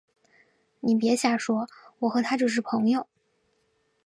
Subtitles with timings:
[0.79, 1.67] 你别瞎说，
[1.99, 3.05] 我和他只是朋友